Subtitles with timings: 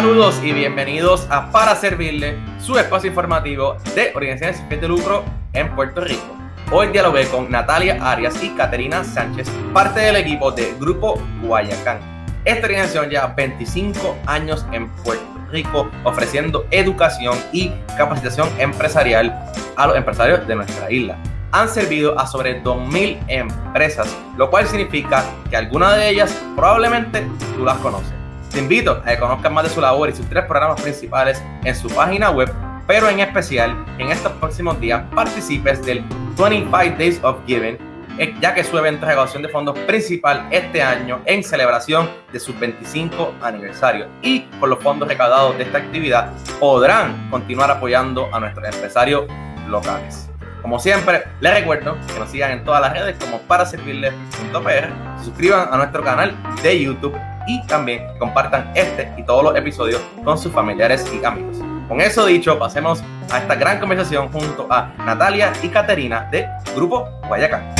[0.00, 5.22] Saludos y bienvenidos a Para Servirle, su espacio informativo de organizaciones sin fin de lucro
[5.52, 6.38] en Puerto Rico.
[6.72, 11.98] Hoy dialogué con Natalia Arias y Caterina Sánchez, parte del equipo de Grupo Guayacán.
[12.46, 19.38] Esta organización lleva 25 años en Puerto Rico ofreciendo educación y capacitación empresarial
[19.76, 21.18] a los empresarios de nuestra isla.
[21.52, 24.08] Han servido a sobre 2.000 empresas,
[24.38, 28.19] lo cual significa que algunas de ellas probablemente tú las conoces.
[28.50, 31.74] Te invito a que conozcas más de su labor y sus tres programas principales en
[31.76, 32.52] su página web,
[32.84, 36.02] pero en especial en estos próximos días participes del
[36.36, 37.78] 25 Days of Giving,
[38.18, 42.40] eh, ya que su evento de recaudación de fondos principal este año en celebración de
[42.40, 44.08] su 25 aniversario.
[44.20, 49.26] Y con los fondos recaudados de esta actividad podrán continuar apoyando a nuestros empresarios
[49.68, 50.28] locales.
[50.60, 55.24] Como siempre, les recuerdo que nos sigan en todas las redes como para servirles.pr, se
[55.24, 57.16] suscriban a nuestro canal de YouTube
[57.46, 61.58] y también compartan este y todos los episodios con sus familiares y amigos.
[61.88, 67.08] Con eso dicho, pasemos a esta gran conversación junto a Natalia y Caterina de Grupo
[67.26, 67.74] Guayacán.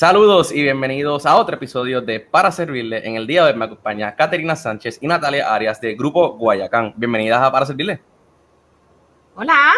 [0.00, 3.06] Saludos y bienvenidos a otro episodio de Para Servirle.
[3.06, 6.94] En el día de hoy me acompaña Caterina Sánchez y Natalia Arias de Grupo Guayacán.
[6.96, 8.00] Bienvenidas a Para Servirle.
[9.36, 9.74] Hola.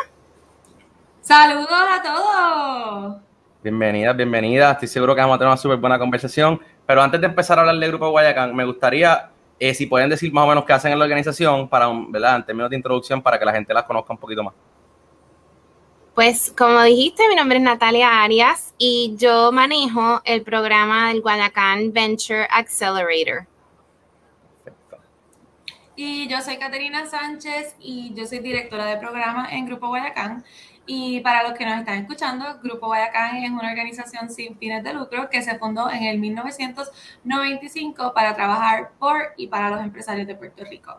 [1.23, 3.32] Saludos a todos.
[3.63, 4.73] Bienvenidas, bienvenidas.
[4.73, 6.61] Estoy seguro que vamos a tener una súper buena conversación.
[6.85, 10.33] Pero antes de empezar a hablar del Grupo Guayacán, me gustaría, eh, si pueden decir
[10.33, 12.37] más o menos qué hacen en la organización, para, ¿verdad?
[12.37, 14.53] En términos de introducción, para que la gente las conozca un poquito más.
[16.17, 21.93] Pues como dijiste, mi nombre es Natalia Arias y yo manejo el programa del Guayacán
[21.93, 23.47] Venture Accelerator.
[24.65, 24.99] Perfecto.
[25.95, 30.45] Y yo soy Caterina Sánchez y yo soy directora de programa en Grupo Guayacán.
[30.87, 34.93] Y para los que nos están escuchando, Grupo Guayacán es una organización sin fines de
[34.93, 40.35] lucro que se fundó en el 1995 para trabajar por y para los empresarios de
[40.35, 40.99] Puerto Rico.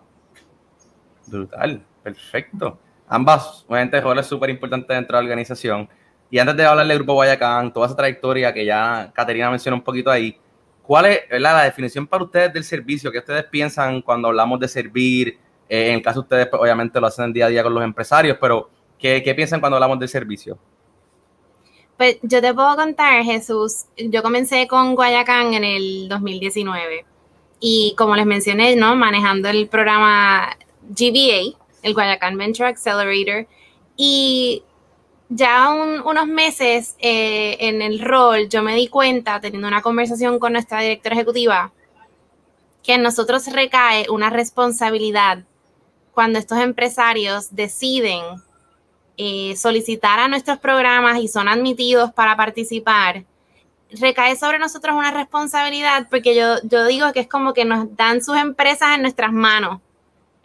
[1.28, 2.80] Brutal, perfecto.
[3.08, 5.90] Ambas, obviamente, roles súper importantes dentro de la organización.
[6.30, 9.84] Y antes de hablar del Grupo Guayacán, toda esa trayectoria que ya Caterina mencionó un
[9.84, 10.38] poquito ahí,
[10.82, 13.12] ¿cuál es la definición para ustedes del servicio?
[13.12, 15.38] ¿Qué ustedes piensan cuando hablamos de servir?
[15.68, 17.84] Eh, en el caso de ustedes, pues, obviamente lo hacen día a día con los
[17.84, 18.70] empresarios, pero
[19.04, 20.58] ¿Qué, piensan cuando hablamos de servicio?
[21.98, 27.06] Pues yo te puedo contar, Jesús, yo comencé con Guayacán en el 2019
[27.60, 28.96] y como les mencioné, ¿no?
[28.96, 33.46] Manejando el programa GBA, el Guayacán Venture Accelerator,
[33.98, 34.64] y
[35.28, 40.54] ya unos meses eh, en el rol, yo me di cuenta, teniendo una conversación con
[40.54, 41.74] nuestra directora ejecutiva,
[42.82, 45.44] que en nosotros recae una responsabilidad
[46.14, 48.24] cuando estos empresarios deciden
[49.18, 53.26] eh, solicitar a nuestros programas y son admitidos para participar,
[53.92, 58.24] recae sobre nosotros una responsabilidad porque yo, yo digo que es como que nos dan
[58.24, 59.82] sus empresas en nuestras manos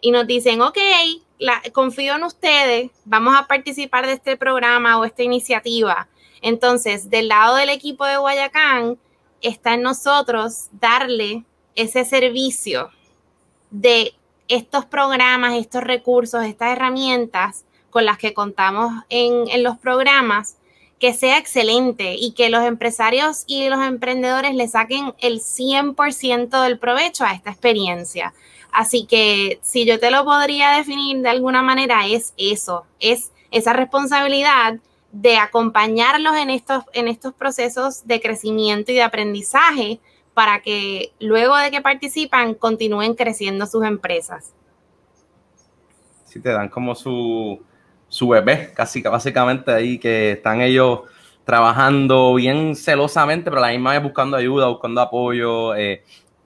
[0.01, 0.77] y nos dicen, ok,
[1.73, 6.07] confío en ustedes, vamos a participar de este programa o esta iniciativa.
[6.41, 8.97] Entonces, del lado del equipo de Guayacán,
[9.41, 11.43] está en nosotros darle
[11.75, 12.91] ese servicio
[13.71, 14.13] de
[14.47, 20.57] estos programas, estos recursos, estas herramientas con las que contamos en, los programas,
[20.99, 26.77] que sea excelente y que los empresarios y los emprendedores le saquen el 100% del
[26.77, 28.33] provecho a esta experiencia.
[28.71, 33.73] Así que si yo te lo podría definir de alguna manera, es eso, es esa
[33.73, 34.79] responsabilidad
[35.11, 39.99] de acompañarlos en estos, en estos procesos de crecimiento y de aprendizaje
[40.33, 44.53] para que luego de que participan continúen creciendo sus empresas.
[46.25, 47.59] Si te dan como su,
[48.09, 51.01] su bebé, casi básicamente ahí que están ellos
[51.45, 56.03] trabajando bien celosamente, pero a la misma vez buscando ayuda, buscando apoyo, eh,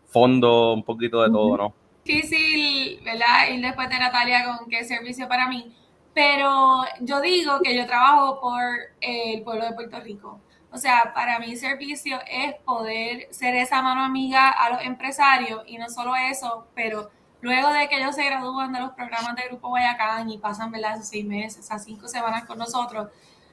[0.08, 1.74] fondo, un poquito de todo, ¿no?
[2.06, 3.50] Difícil, ¿verdad?
[3.52, 5.74] Ir después de Natalia con qué servicio para mí,
[6.14, 8.62] pero yo digo que yo trabajo por
[9.02, 10.40] el pueblo de Puerto Rico.
[10.72, 15.78] O sea, para mí servicio es poder ser esa mano amiga a los empresarios y
[15.78, 17.12] no solo eso, pero
[17.44, 20.94] Luego de que ellos se gradúan de los programas de Grupo Guayacán y pasan, ¿verdad?
[20.94, 23.10] Esos seis meses, esas cinco semanas con nosotros,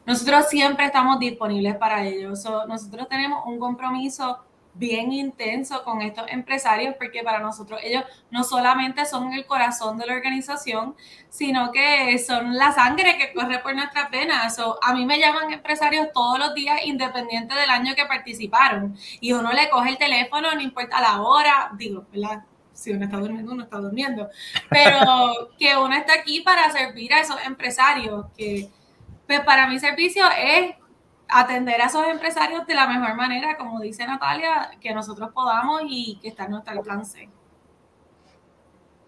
[0.06, 2.44] nosotros siempre estamos disponibles para ellos.
[2.68, 4.38] nosotros tenemos un compromiso
[4.74, 10.06] bien intenso con estos empresarios porque para nosotros ellos no solamente son el corazón de
[10.06, 10.94] la organización,
[11.28, 14.56] sino que son la sangre que corre por nuestras venas.
[14.82, 19.52] a mí me llaman empresarios todos los días independiente del año que participaron y uno
[19.52, 22.44] le coge el teléfono, no importa la hora, digo, ¿verdad?
[22.80, 24.28] Si uno está durmiendo, uno está durmiendo.
[24.70, 28.70] Pero que uno está aquí para servir a esos empresarios, que
[29.26, 30.74] pues para mi servicio es
[31.28, 36.18] atender a esos empresarios de la mejor manera, como dice Natalia, que nosotros podamos y
[36.22, 37.28] que está a nuestro alcance.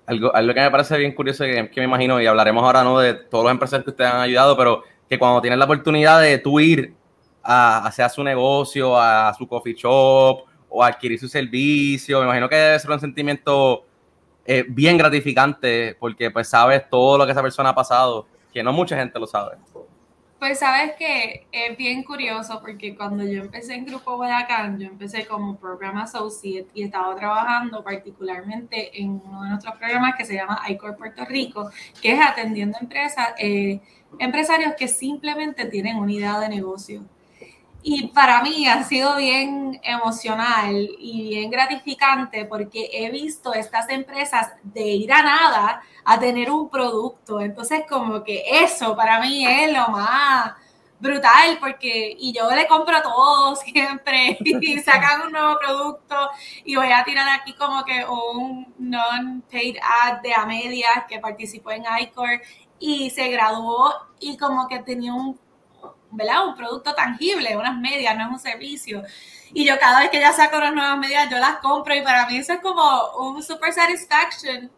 [0.07, 2.99] Algo, algo que me parece bien curioso, que, que, me imagino, y hablaremos ahora no
[2.99, 6.39] de todos los empresarios que ustedes han ayudado, pero que cuando tienen la oportunidad de
[6.39, 6.95] tú ir
[7.43, 12.57] a hacer su negocio, a su coffee shop o adquirir su servicio, me imagino que
[12.57, 13.85] debe ser un sentimiento
[14.47, 18.73] eh, bien gratificante porque pues sabes todo lo que esa persona ha pasado, que no
[18.73, 19.57] mucha gente lo sabe.
[20.39, 25.25] Pues sabes que es bien curioso porque cuando yo empecé en Grupo Guayacán, yo empecé
[25.25, 30.61] como Program Associate y estaba trabajando particularmente en uno de nuestros programas que se llama
[30.71, 31.71] iCore Puerto Rico,
[32.01, 33.81] que es atendiendo empresas, eh,
[34.19, 37.05] empresarios que simplemente tienen unidad de negocio.
[37.85, 44.53] Y para mí ha sido bien emocional y bien gratificante porque he visto estas empresas
[44.63, 47.41] de ir a nada a tener un producto.
[47.41, 50.53] Entonces, como que eso para mí es lo más
[51.01, 56.15] brutal porque y yo le compro todo siempre y sacan un nuevo producto
[56.65, 61.73] y voy a tirar aquí como que un non-paid ad de a medias que participó
[61.73, 62.43] en iCore
[62.79, 65.37] y se graduó y como que tenía un
[66.13, 66.47] ¿verdad?
[66.47, 69.03] Un producto tangible, unas medias, no es un servicio.
[69.53, 72.27] Y yo cada vez que ya saco unas nuevas medias, yo las compro y para
[72.27, 72.83] mí eso es como
[73.19, 74.71] un super satisfaction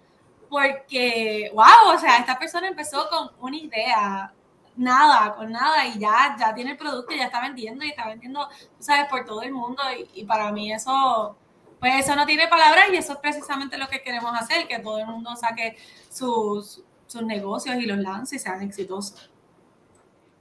[0.49, 4.33] porque, wow, o sea, esta persona empezó con una idea,
[4.77, 8.07] nada, con nada y ya, ya tiene el producto y ya está vendiendo y está
[8.09, 8.49] vendiendo,
[8.79, 11.37] tú sabes, por todo el mundo y, y para mí eso,
[11.81, 14.99] pues eso no tiene palabras y eso es precisamente lo que queremos hacer, que todo
[14.99, 15.77] el mundo saque
[16.11, 19.31] sus, sus negocios y los lance y sean exitosos.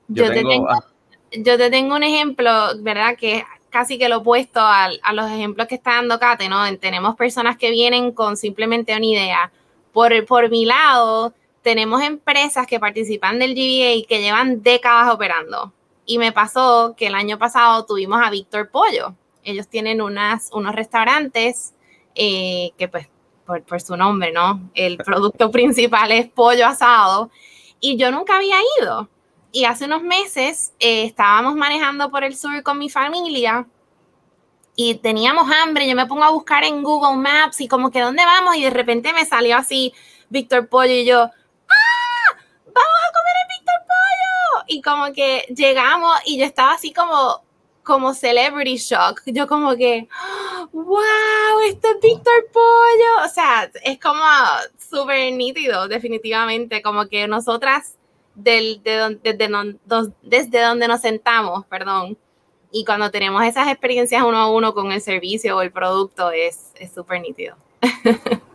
[0.08, 0.68] Yo, te tengo,
[1.32, 3.16] yo te tengo un ejemplo, ¿verdad?
[3.18, 6.78] Que es casi que lo opuesto a, a, los ejemplos que está dando Kate, ¿no?
[6.78, 9.52] Tenemos personas que vienen con simplemente una idea.
[9.92, 11.34] Por, por mi lado,
[11.64, 15.74] tenemos empresas que participan del GBA que llevan décadas operando.
[16.06, 19.16] Y me pasó que el año pasado tuvimos a Víctor Pollo.
[19.44, 21.74] Ellos tienen unas, unos restaurantes
[22.16, 23.08] eh, que pues
[23.46, 24.70] por, por, su nombre, ¿no?
[24.76, 27.32] El producto principal es pollo asado.
[27.80, 29.10] Y yo nunca había ido
[29.54, 33.68] y hace unos meses eh, estábamos manejando por el sur con mi familia
[34.76, 35.88] y teníamos hambre.
[35.88, 38.72] Yo me pongo a buscar en Google Maps y como que dónde vamos y de
[38.72, 39.94] repente me salió así
[40.30, 42.36] Víctor Pollo y yo, ¡ah!
[42.66, 44.64] ¡Vamos a comer en Víctor Pollo!
[44.68, 47.44] Y como que llegamos y yo estaba así como
[47.84, 49.22] como celebrity shock.
[49.26, 50.08] Yo como que,
[50.72, 53.26] wow, este es Víctor Pollo.
[53.26, 54.24] O sea, es como
[54.80, 56.82] súper nítido, definitivamente.
[56.82, 57.98] Como que nosotras
[58.36, 59.50] del, de desde,
[60.22, 62.18] desde donde nos sentamos, perdón,
[62.72, 66.74] y cuando tenemos esas experiencias uno a uno con el servicio o el producto, es
[66.94, 67.56] súper nítido.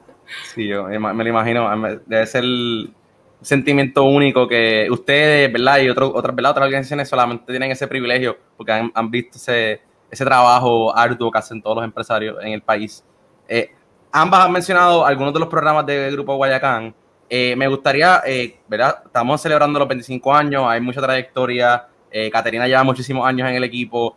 [0.54, 1.70] Sí, yo me lo imagino,
[2.06, 2.92] debe ser el
[3.40, 5.78] sentimiento único que ustedes, ¿verdad?
[5.78, 6.52] Y otro, otras, ¿verdad?
[6.52, 9.80] otras organizaciones solamente tienen ese privilegio porque han, visto ese,
[10.10, 13.04] ese trabajo arduo que hacen todos los empresarios en el país.
[13.48, 13.70] Eh,
[14.12, 16.94] ambas han mencionado algunos de los programas del Grupo Guayacán.
[17.30, 19.02] Eh, me gustaría, eh, ¿verdad?
[19.04, 21.86] Estamos celebrando los 25 años, hay mucha trayectoria.
[22.10, 24.16] Eh, Caterina lleva muchísimos años en el equipo.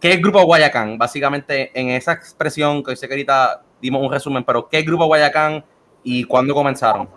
[0.00, 0.98] ¿Qué Grupo Guayacán?
[0.98, 5.64] Básicamente, en esa expresión que sé que ahorita dimos un resumen, pero ¿qué Grupo Guayacán
[6.02, 7.08] y cuándo comenzaron?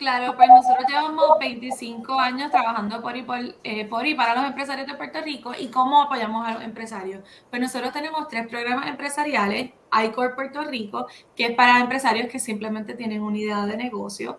[0.00, 4.44] Claro, pues nosotros llevamos 25 años trabajando por y, por, eh, por y para los
[4.44, 7.22] empresarios de Puerto Rico y cómo apoyamos a los empresarios.
[7.50, 9.72] Pues nosotros tenemos tres programas empresariales,
[10.04, 11.06] iCore Puerto Rico,
[11.36, 14.38] que es para empresarios que simplemente tienen unidad de negocio,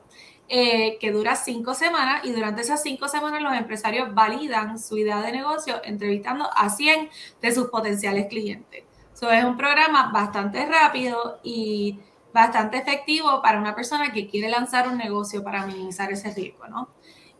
[0.53, 5.21] eh, que dura cinco semanas y durante esas cinco semanas los empresarios validan su idea
[5.21, 7.09] de negocio entrevistando a 100
[7.41, 8.83] de sus potenciales clientes.
[9.13, 11.99] Eso es un programa bastante rápido y
[12.33, 16.89] bastante efectivo para una persona que quiere lanzar un negocio para minimizar ese riesgo, ¿no?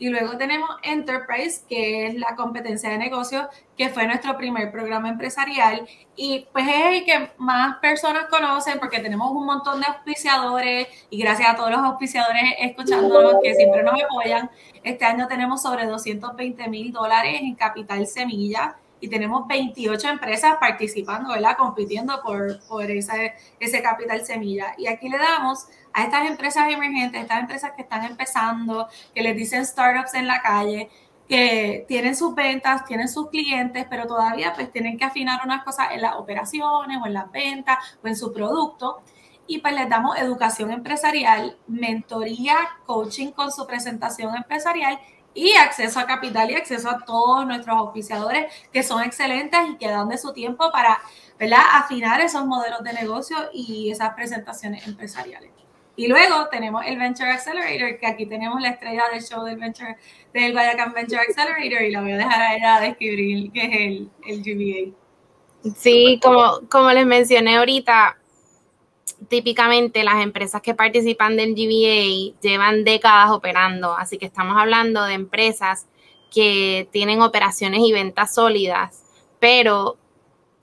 [0.02, 5.10] Y luego tenemos Enterprise, que es la competencia de negocio, que fue nuestro primer programa
[5.10, 5.88] empresarial.
[6.16, 11.20] Y pues es el que más personas conocen porque tenemos un montón de auspiciadores y
[11.20, 14.50] gracias a todos los auspiciadores escuchándonos que siempre nos apoyan.
[14.84, 21.32] Este año tenemos sobre 220 mil dólares en capital semilla y tenemos 28 empresas participando,
[21.32, 21.58] ¿verdad?
[21.58, 24.76] Compitiendo por, por ese, ese capital semilla.
[24.78, 29.36] Y aquí le damos a estas empresas emergentes, estas empresas que están empezando, que les
[29.36, 30.90] dicen startups en la calle,
[31.28, 35.88] que tienen sus ventas, tienen sus clientes, pero todavía pues tienen que afinar unas cosas
[35.94, 39.02] en las operaciones o en las ventas o en su producto.
[39.48, 42.56] Y pues les damos educación empresarial, mentoría,
[42.86, 45.00] coaching con su presentación empresarial
[45.34, 49.88] y acceso a capital y acceso a todos nuestros oficiadores que son excelentes y que
[49.88, 51.00] dan de su tiempo para
[51.40, 51.62] ¿verdad?
[51.74, 55.52] afinar esos modelos de negocio y esas presentaciones empresariales.
[55.96, 59.98] Y luego tenemos el Venture Accelerator, que aquí tenemos la estrella del show del Venture,
[60.34, 64.10] del Guayacán Venture Accelerator, y la voy a dejar a ella describir qué es el,
[64.26, 65.74] el GBA.
[65.76, 68.18] Sí, como, como les mencioné ahorita,
[69.28, 75.14] típicamente las empresas que participan del GBA llevan décadas operando, así que estamos hablando de
[75.14, 75.88] empresas
[76.32, 79.04] que tienen operaciones y ventas sólidas,
[79.40, 79.98] pero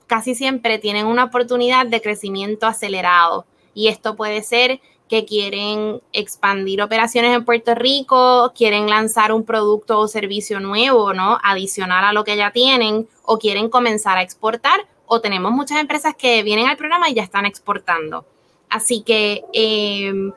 [0.07, 3.45] casi siempre tienen una oportunidad de crecimiento acelerado.
[3.73, 9.99] Y esto puede ser que quieren expandir operaciones en Puerto Rico, quieren lanzar un producto
[9.99, 11.39] o servicio nuevo, ¿no?
[11.43, 16.15] Adicional a lo que ya tienen, o quieren comenzar a exportar, o tenemos muchas empresas
[16.15, 18.25] que vienen al programa y ya están exportando.
[18.69, 20.31] Así que, em,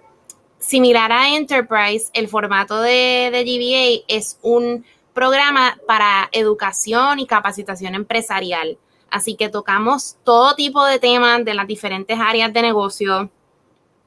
[0.59, 7.95] similar a Enterprise, el formato de, de GBA es un programa para educación y capacitación
[7.95, 8.79] empresarial.
[9.11, 13.31] Así que tocamos todo tipo de temas de las diferentes áreas de negocio,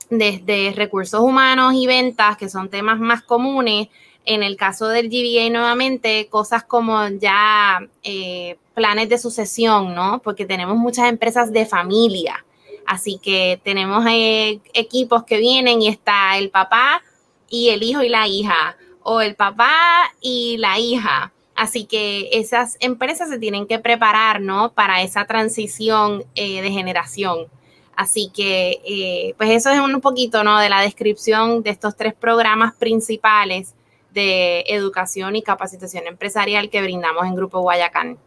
[0.09, 3.89] desde recursos humanos y ventas, que son temas más comunes.
[4.25, 10.19] En el caso del GBA, nuevamente, cosas como ya eh, planes de sucesión, ¿no?
[10.23, 12.44] Porque tenemos muchas empresas de familia.
[12.85, 17.01] Así que tenemos eh, equipos que vienen y está el papá
[17.49, 19.73] y el hijo y la hija o el papá
[20.21, 21.31] y la hija.
[21.55, 24.73] Así que esas empresas se tienen que preparar, ¿no?
[24.73, 27.47] Para esa transición eh, de generación.
[27.95, 30.59] Así que, eh, pues eso es un poquito, ¿no?
[30.59, 33.73] De la descripción de estos tres programas principales
[34.11, 38.17] de educación y capacitación empresarial que brindamos en Grupo Guayacán.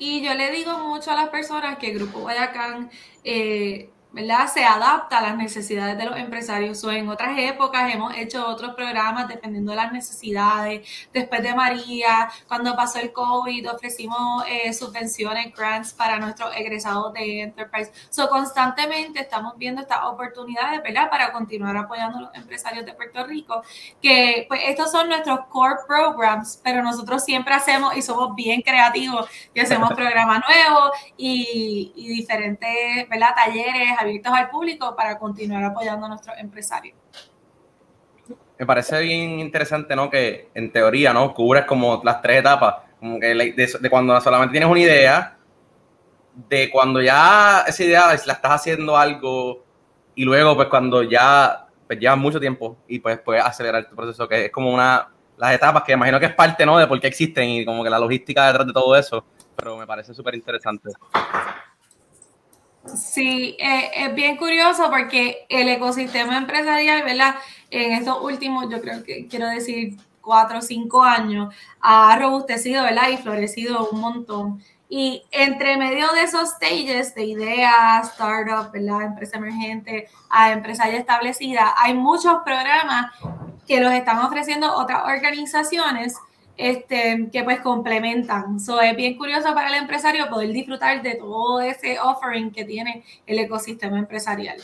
[0.00, 2.90] Y yo le digo mucho a las personas que Grupo Guayacán
[3.22, 4.48] eh, ¿verdad?
[4.52, 6.82] Se adapta a las necesidades de los empresarios.
[6.84, 10.86] O en otras épocas hemos hecho otros programas dependiendo de las necesidades.
[11.12, 17.42] Después de María, cuando pasó el COVID, ofrecimos eh, subvenciones, grants para nuestros egresados de
[17.42, 17.92] Enterprise.
[18.10, 21.08] So, constantemente estamos viendo estas oportunidades, ¿verdad?
[21.10, 23.62] Para continuar apoyando a los empresarios de Puerto Rico,
[24.02, 29.28] que pues estos son nuestros core programs, pero nosotros siempre hacemos y somos bien creativos
[29.54, 33.34] y hacemos programas nuevos y, y diferentes, ¿verdad?
[33.34, 36.96] Talleres abiertos al público para continuar apoyando a nuestros empresarios.
[38.58, 40.10] Me parece bien interesante, ¿no?
[40.10, 41.32] Que en teoría, ¿no?
[41.32, 45.36] Cubres como las tres etapas, como que de, cuando solamente tienes una idea,
[46.48, 49.64] de cuando ya esa idea la estás haciendo algo
[50.14, 54.28] y luego pues cuando ya pues, llevas mucho tiempo y pues puedes acelerar tu proceso,
[54.28, 55.08] que es como una
[55.40, 56.78] las etapas que imagino que es parte, ¿no?
[56.78, 59.24] De por qué existen y como que la logística detrás de todo eso,
[59.56, 60.90] pero me parece súper interesante.
[62.96, 67.36] Sí, eh, es bien curioso porque el ecosistema empresarial, ¿verdad?
[67.70, 73.08] En estos últimos, yo creo que quiero decir, cuatro o cinco años, ha robustecido, ¿verdad?
[73.10, 74.62] Y florecido un montón.
[74.88, 79.02] Y entre medio de esos stages de ideas, startup, ¿verdad?
[79.02, 83.12] Empresa emergente a empresa ya establecida, hay muchos programas
[83.66, 86.16] que los están ofreciendo otras organizaciones
[86.60, 88.60] este, que pues complementan.
[88.60, 93.02] So, es bien curioso para el empresario poder disfrutar de todo ese offering que tiene
[93.26, 94.58] el ecosistema empresarial.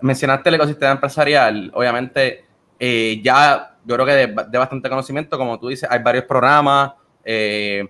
[0.00, 2.44] Mencionaste el ecosistema empresarial, obviamente
[2.78, 6.92] eh, ya yo creo que de, bastante conocimiento, como tú dices, hay varios programas,
[7.24, 7.88] eh,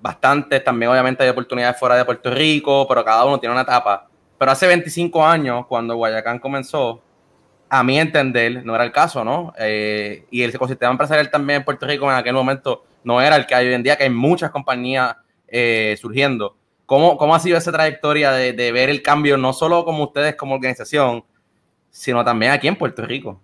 [0.00, 4.06] bastantes, también obviamente hay oportunidades fuera de Puerto Rico, pero cada uno tiene una etapa.
[4.38, 7.02] Pero hace 25 años, cuando Guayacán comenzó,
[7.70, 9.52] a mi entender, no era el caso, ¿no?
[9.58, 13.46] Eh, y el ecosistema empresarial también en Puerto Rico en aquel momento no era el
[13.46, 16.56] que hay hoy en día, que hay muchas compañías eh, surgiendo.
[16.86, 20.36] ¿Cómo, ¿Cómo, ha sido esa trayectoria de, de, ver el cambio, no solo como ustedes
[20.36, 21.24] como organización,
[21.90, 23.40] sino también aquí en Puerto Rico?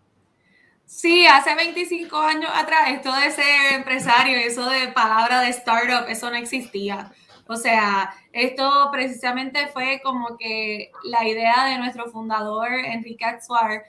[0.87, 6.31] Sí, hace 25 años atrás, esto de ser empresario, eso de palabra de startup, eso
[6.31, 7.13] no existía.
[7.47, 13.85] O sea, esto precisamente fue como que la idea de nuestro fundador, Enrique Atsuar,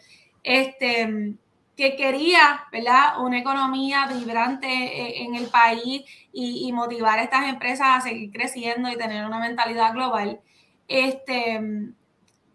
[0.45, 1.35] este,
[1.75, 3.19] que quería, ¿verdad?
[3.19, 8.89] Una economía vibrante eh, en el país y, motivar a estas empresas a seguir creciendo
[8.89, 10.39] y tener una mentalidad global.
[10.87, 11.61] Este,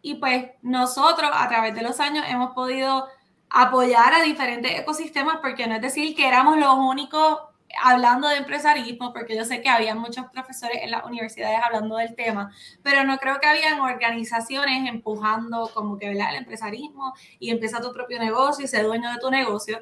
[0.03, 3.09] y pues nosotros a través de los años hemos podido
[3.51, 7.39] apoyar a diferentes ecosistemas porque no es decir que éramos los únicos
[7.83, 12.15] hablando de empresarismo, porque yo sé que había muchos profesores en las universidades hablando del
[12.15, 17.93] tema, pero no creo que habían organizaciones empujando como que el empresarismo y empieza tu
[17.93, 19.81] propio negocio y ser dueño de tu negocio.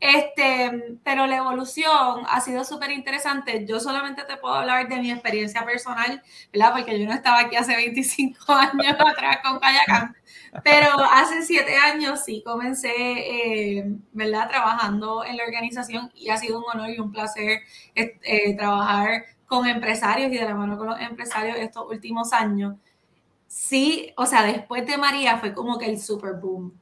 [0.00, 3.64] Este, pero la evolución ha sido súper interesante.
[3.66, 6.22] Yo solamente te puedo hablar de mi experiencia personal,
[6.52, 6.72] ¿verdad?
[6.74, 10.14] Porque yo no estaba aquí hace 25 años atrás con Kayakán.
[10.62, 12.90] Pero hace siete años sí comencé,
[13.78, 14.48] eh, ¿verdad?
[14.48, 17.60] Trabajando en la organización y ha sido un honor y un placer
[17.94, 22.76] eh, trabajar con empresarios y de la mano con los empresarios estos últimos años.
[23.46, 26.72] sí, o sea, después de María fue como que el super boom.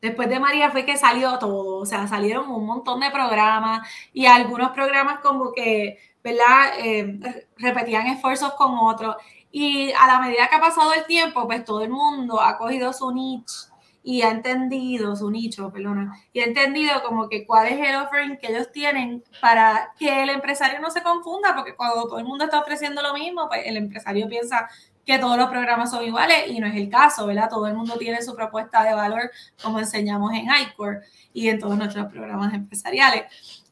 [0.00, 4.26] Después de María fue que salió todo, o sea, salieron un montón de programas y
[4.26, 6.72] algunos programas como que, ¿verdad?
[6.78, 7.20] Eh,
[7.56, 9.16] repetían esfuerzos con otros.
[9.52, 12.92] Y a la medida que ha pasado el tiempo, pues todo el mundo ha cogido
[12.92, 17.78] su niche y ha entendido su nicho, perdona, y ha entendido como que cuál es
[17.78, 22.18] el offering que ellos tienen para que el empresario no se confunda, porque cuando todo
[22.18, 24.68] el mundo está ofreciendo lo mismo, pues el empresario piensa
[25.04, 27.48] que todos los programas son iguales y no es el caso, ¿verdad?
[27.48, 29.30] Todo el mundo tiene su propuesta de valor,
[29.62, 31.00] como enseñamos en iCore
[31.32, 33.24] y en todos nuestros programas empresariales.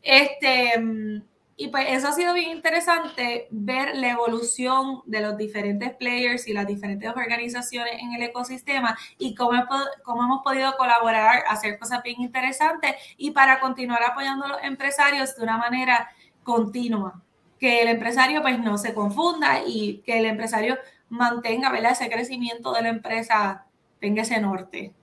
[0.03, 1.23] Este,
[1.61, 6.55] y pues eso ha sido bien interesante ver la evolución de los diferentes players y
[6.55, 9.63] las diferentes organizaciones en el ecosistema y cómo,
[10.03, 15.37] cómo hemos podido colaborar, hacer cosas bien interesantes y para continuar apoyando a los empresarios
[15.37, 16.09] de una manera
[16.45, 17.21] continua.
[17.59, 20.79] Que el empresario pues no se confunda y que el empresario
[21.11, 21.93] mantenga ¿verdad?
[21.93, 23.67] ese crecimiento de la empresa,
[23.99, 24.95] tenga ese norte.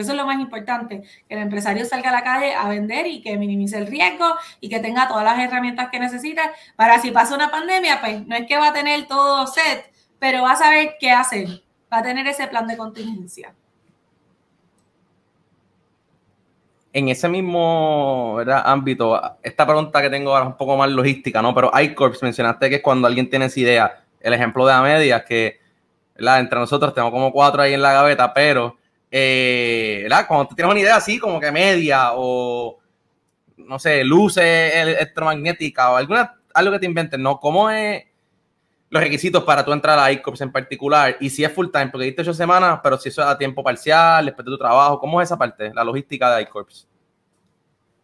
[0.00, 3.20] Eso es lo más importante, que el empresario salga a la calle a vender y
[3.20, 4.26] que minimice el riesgo
[4.60, 8.36] y que tenga todas las herramientas que necesita para si pasa una pandemia, pues no
[8.36, 11.46] es que va a tener todo set, pero va a saber qué hacer,
[11.92, 13.54] va a tener ese plan de contingencia.
[16.92, 21.54] En ese mismo ámbito, esta pregunta que tengo ahora es un poco más logística, ¿no?
[21.54, 24.04] Pero iCorps mencionaste que es cuando alguien tiene esa idea.
[24.18, 25.60] El ejemplo de Amedia, que
[26.16, 28.78] entre nosotros tenemos como cuatro ahí en la gaveta, pero
[29.10, 30.26] eh, ¿verdad?
[30.26, 32.78] Cuando tú tienes una idea así, como que media o,
[33.56, 37.38] no sé, luces electromagnética o alguna, algo que te inventes, ¿no?
[37.40, 38.04] ¿Cómo es
[38.90, 41.16] los requisitos para tú entrar a ICOPS en particular?
[41.20, 43.62] Y si es full time, porque diste ocho semanas, pero si eso es a tiempo
[43.62, 46.88] parcial, después de tu trabajo, ¿cómo es esa parte, la logística de ICOPS?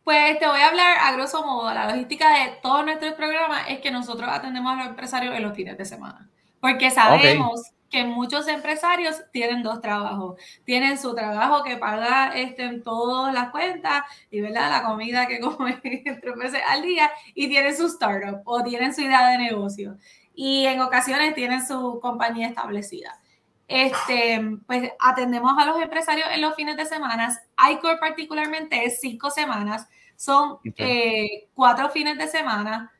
[0.05, 1.73] Pues te voy a hablar a grosso modo.
[1.73, 5.57] La logística de todos nuestros programas es que nosotros atendemos a los empresarios en los
[5.57, 6.29] fines de semana.
[6.61, 10.37] Porque sabemos que muchos empresarios tienen dos trabajos.
[10.65, 14.69] Tienen su trabajo que paga este, en todas las cuentas y ¿verdad?
[14.69, 19.03] la comida que come tres veces al día y tienen su startup o tienen su
[19.03, 19.97] idea de negocio.
[20.35, 23.21] Y en ocasiones tienen su compañía establecida.
[23.68, 27.40] Este, pues atendemos a los empresarios en los fines de semana.
[27.71, 32.90] ICOR particularmente es cinco semanas, son eh, cuatro fines de semana.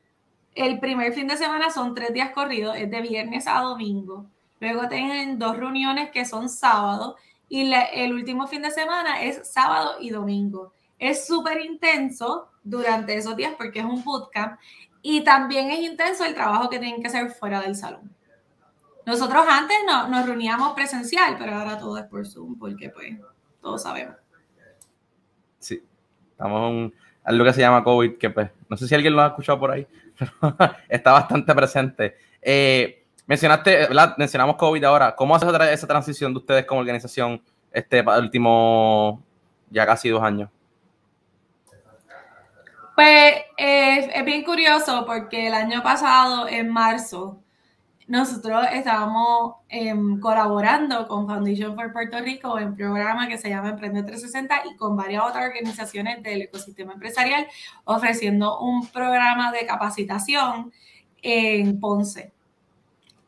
[0.53, 4.27] El primer fin de semana son tres días corridos, es de viernes a domingo.
[4.59, 7.17] Luego tienen dos reuniones que son sábado
[7.49, 10.73] y el último fin de semana es sábado y domingo.
[10.97, 14.59] Es súper intenso durante esos días porque es un bootcamp
[15.01, 18.11] y también es intenso el trabajo que tienen que hacer fuera del salón.
[19.05, 23.15] Nosotros antes no, nos reuníamos presencial, pero ahora todo es por Zoom porque pues
[23.61, 24.15] todos sabemos.
[25.59, 25.83] Sí,
[26.31, 29.27] estamos en algo que se llama COVID, que pues no sé si alguien lo ha
[29.27, 29.85] escuchado por ahí,
[30.17, 30.31] pero
[30.89, 32.17] está bastante presente.
[32.41, 33.87] Eh, Mencionaste.
[34.17, 35.15] Mencionamos COVID ahora.
[35.15, 39.21] ¿Cómo hace esa transición de ustedes como organización este último
[39.69, 40.49] ya casi dos años?
[42.95, 47.41] Pues es bien curioso porque el año pasado, en marzo,
[48.07, 53.69] nosotros estábamos em, colaborando con Foundation for Puerto Rico en un programa que se llama
[53.69, 57.47] Emprende 360 y con varias otras organizaciones del ecosistema empresarial
[57.83, 60.71] ofreciendo un programa de capacitación
[61.21, 62.34] en Ponce.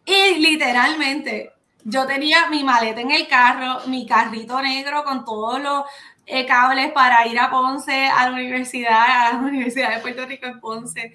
[0.07, 1.51] Y literalmente,
[1.83, 5.83] yo tenía mi maleta en el carro, mi carrito negro con todos los
[6.25, 10.45] eh, cables para ir a Ponce, a la universidad, a la Universidad de Puerto Rico
[10.45, 11.13] en Ponce,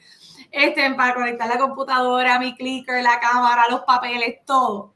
[0.50, 4.92] este, para conectar la computadora, mi clicker, la cámara, los papeles, todo.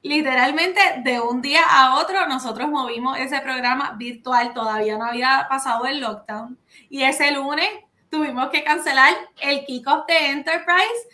[0.00, 5.84] Literalmente, de un día a otro, nosotros movimos ese programa virtual, todavía no había pasado
[5.84, 7.68] el lockdown, y ese lunes
[8.10, 9.12] tuvimos que cancelar
[9.42, 11.08] el kickoff de Enterprise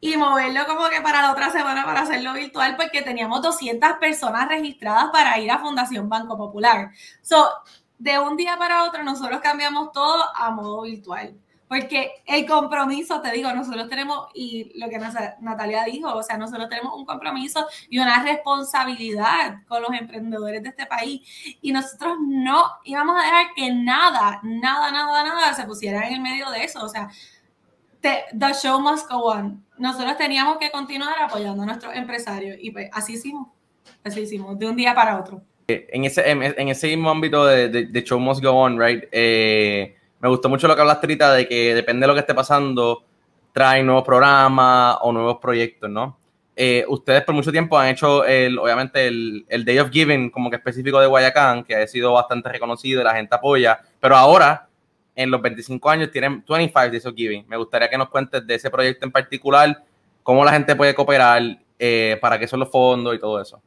[0.00, 4.48] y moverlo como que para la otra semana para hacerlo virtual porque teníamos 200 personas
[4.48, 6.90] registradas para ir a Fundación Banco Popular.
[7.20, 7.48] So,
[7.98, 11.34] de un día para otro nosotros cambiamos todo a modo virtual.
[11.70, 14.98] Porque el compromiso, te digo, nosotros tenemos, y lo que
[15.38, 20.70] Natalia dijo, o sea, nosotros tenemos un compromiso y una responsabilidad con los emprendedores de
[20.70, 21.22] este país.
[21.62, 26.20] Y nosotros no íbamos a dejar que nada, nada, nada, nada se pusiera en el
[26.20, 26.84] medio de eso.
[26.84, 27.08] O sea,
[28.02, 29.64] the show must go on.
[29.78, 33.48] Nosotros teníamos que continuar apoyando a nuestros empresarios y pues así hicimos,
[34.04, 35.42] así hicimos, de un día para otro.
[35.68, 39.04] Eh, en ese, en, ese mismo ámbito de, de, show must go on, right?
[39.12, 42.34] Eh, me gustó mucho lo que hablaste ahorita de que depende de lo que esté
[42.34, 43.04] pasando,
[43.52, 46.18] trae nuevos programas o nuevos proyectos, ¿no?
[46.56, 50.50] Eh, ustedes por mucho tiempo han hecho, el, obviamente, el, el, Day of Giving como
[50.50, 54.68] que específico de Guayacán, que ha sido bastante reconocido y la gente apoya, pero ahora
[55.14, 57.46] en los 25 años tienen 25 Days of Giving.
[57.48, 59.82] Me gustaría que nos cuentes de ese proyecto en particular,
[60.22, 61.42] cómo la gente puede cooperar,
[61.78, 63.62] eh, para qué son los fondos y todo eso.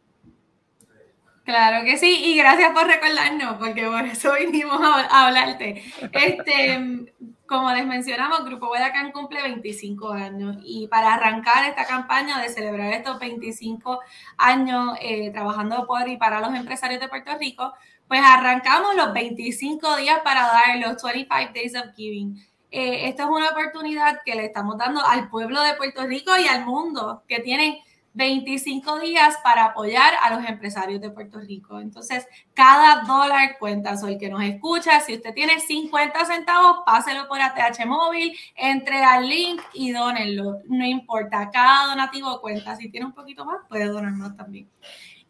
[1.43, 5.83] Claro que sí, y gracias por recordarnos, porque por eso vinimos a, hablarte.
[6.13, 7.11] Este,
[7.45, 12.93] como les mencionamos, Grupo Guayacán cumple 25 años y para arrancar esta campaña de celebrar
[12.93, 13.99] estos 25
[14.37, 17.73] años eh, trabajando por y para los empresarios de Puerto Rico,
[18.13, 22.37] pues arrancamos los 25 días para dar los 25 Days of Giving.
[22.69, 26.45] Eh, esta es una oportunidad que le estamos dando al pueblo de Puerto Rico y
[26.45, 27.77] al mundo que tienen
[28.13, 31.79] 25 días para apoyar a los empresarios de Puerto Rico.
[31.79, 33.97] Entonces, cada dólar cuenta.
[33.97, 39.03] Soy el que nos escucha, si usted tiene 50 centavos, páselo por ATH móvil, entre
[39.03, 40.59] al link y dónenlo.
[40.65, 42.75] No importa, cada donativo cuenta.
[42.75, 44.69] Si tiene un poquito más, puede donar más también.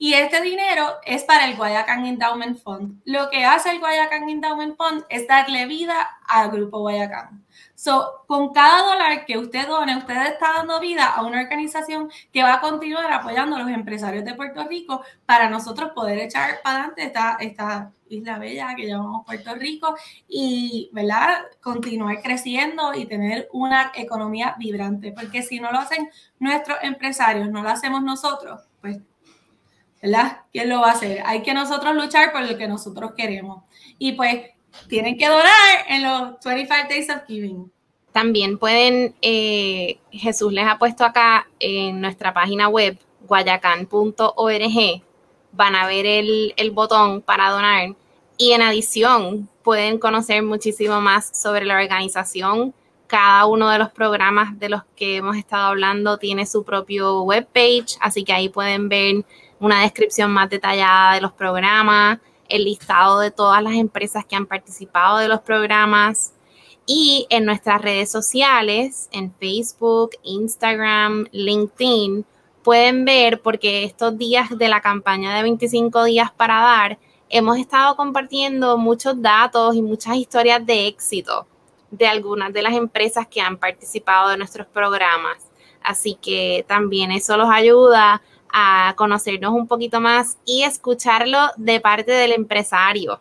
[0.03, 2.99] Y este dinero es para el Guayacán Endowment Fund.
[3.05, 7.45] Lo que hace el Guayacán Endowment Fund es darle vida al Grupo Guayacán.
[7.73, 12.43] So, con cada dólar que usted done, usted está dando vida a una organización que
[12.43, 16.79] va a continuar apoyando a los empresarios de Puerto Rico para nosotros poder echar para
[16.79, 19.95] adelante esta, esta isla bella que llamamos Puerto Rico
[20.27, 21.45] y, ¿verdad?
[21.61, 25.13] Continuar creciendo y tener una economía vibrante.
[25.13, 28.99] Porque si no lo hacen nuestros empresarios, no lo hacemos nosotros, pues
[30.03, 30.41] ¿verdad?
[30.51, 31.23] ¿Quién lo va a hacer?
[31.25, 33.63] Hay que nosotros luchar por lo que nosotros queremos.
[33.97, 34.41] Y pues
[34.89, 35.47] tienen que donar
[35.87, 37.71] en los 25 Days of Giving.
[38.11, 45.01] También pueden, eh, Jesús les ha puesto acá en nuestra página web, guayacan.org,
[45.53, 47.95] van a ver el, el botón para donar
[48.37, 52.73] y en adición pueden conocer muchísimo más sobre la organización.
[53.07, 57.97] Cada uno de los programas de los que hemos estado hablando tiene su propio webpage,
[58.01, 59.23] así que ahí pueden ver
[59.59, 64.45] una descripción más detallada de los programas, el listado de todas las empresas que han
[64.45, 66.33] participado de los programas
[66.85, 72.25] y en nuestras redes sociales, en Facebook, Instagram, LinkedIn,
[72.63, 77.95] pueden ver porque estos días de la campaña de 25 días para dar, hemos estado
[77.95, 81.47] compartiendo muchos datos y muchas historias de éxito
[81.91, 85.37] de algunas de las empresas que han participado de nuestros programas.
[85.81, 88.21] Así que también eso los ayuda
[88.53, 93.19] a conocernos un poquito más y escucharlo de parte del empresario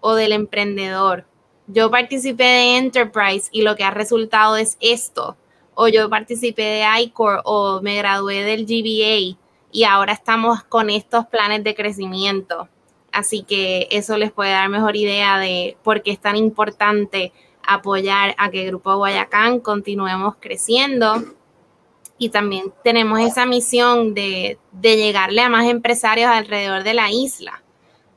[0.00, 1.24] o del emprendedor.
[1.68, 5.36] Yo participé de Enterprise y lo que ha resultado es esto.
[5.74, 9.38] O yo participé de ICOR o me gradué del GBA
[9.70, 12.68] y ahora estamos con estos planes de crecimiento.
[13.12, 18.34] Así que eso les puede dar mejor idea de por qué es tan importante apoyar
[18.38, 21.22] a que el Grupo Guayacán continuemos creciendo
[22.22, 27.64] y también tenemos esa misión de, llegarle a más empresarios alrededor de la isla.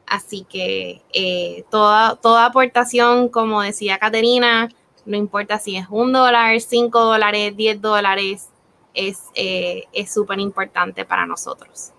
[0.05, 4.69] Así que eh, toda, toda aportación, como decía Caterina,
[5.07, 8.49] no importa si es un dólar, cinco dólares, diez dólares,
[8.93, 11.91] es eh, súper importante para nosotros.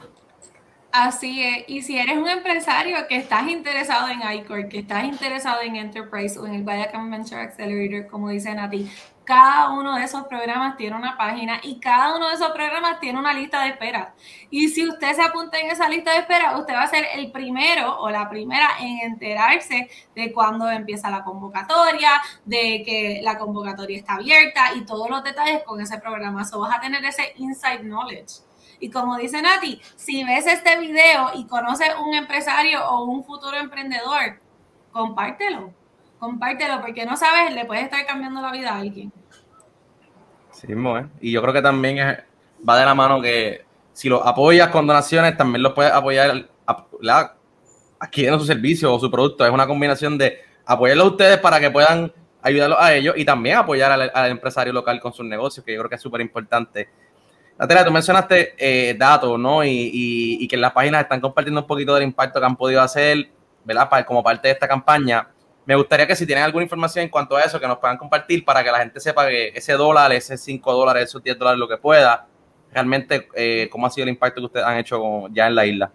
[0.93, 5.61] Así es, y si eres un empresario que estás interesado en iCore, que estás interesado
[5.63, 8.89] en Enterprise o en el Guayacán Venture Accelerator, como dicen a ti,
[9.27, 13.19] cada uno de esos programas tiene una página y cada uno de esos programas tiene
[13.19, 14.15] una lista de espera.
[14.51, 17.33] Y si usted se apunta en esa lista de espera, usted va a ser el
[17.33, 23.99] primero o la primera en enterarse de cuándo empieza la convocatoria, de que la convocatoria
[23.99, 26.45] está abierta y todos los detalles con ese programa.
[26.45, 28.43] So vas a tener ese inside knowledge.
[28.79, 33.57] Y como dice Nati, si ves este video y conoces un empresario o un futuro
[33.57, 34.41] emprendedor,
[34.93, 35.75] compártelo
[36.19, 39.13] compártelo porque no sabes, le puedes estar cambiando la vida a alguien.
[40.53, 41.07] Sí, ¿eh?
[41.21, 41.99] y yo creo que también
[42.67, 46.49] va de la mano que si lo apoyas con donaciones, también lo puedes apoyar
[47.99, 49.45] adquiriendo su servicio o su producto.
[49.45, 53.57] Es una combinación de apoyarlo a ustedes para que puedan ayudarlos a ellos y también
[53.57, 56.89] apoyar al, empresario local con sus negocios, que yo creo que es súper importante.
[57.59, 59.65] Natalia, tú mencionaste eh, datos, ¿no?
[59.65, 59.91] Y,
[60.41, 63.31] y, que en las páginas están compartiendo un poquito del impacto que han podido hacer,
[63.65, 63.89] ¿verdad?
[64.07, 65.27] Como parte de esta campaña
[65.67, 68.45] me gustaría que si tienen alguna información en cuanto a eso, que nos puedan compartir
[68.45, 71.69] para que la gente sepa que ese dólar, ese 5 dólares, esos 10 dólares, lo
[71.69, 72.29] que pueda,
[72.73, 75.93] realmente eh, cómo ha sido el impacto que ustedes han hecho ya en la isla.